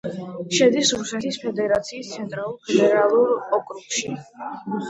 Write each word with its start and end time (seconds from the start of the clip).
შედის 0.59 0.93
რუსეთის 1.01 1.37
ფედერაციის 1.43 2.09
ცენტრალურ 2.15 2.57
ფედერალურ 2.71 3.37
ოკრუგში. 3.59 4.19